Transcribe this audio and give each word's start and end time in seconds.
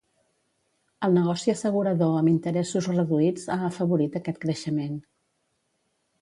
El 1.07 1.11
negoci 1.17 1.53
assegurador 1.53 2.15
amb 2.21 2.31
interessos 2.31 2.87
reduïts 2.95 3.45
ha 3.57 3.59
afavorit 3.69 4.19
aquest 4.21 4.41
creixement. 4.47 4.99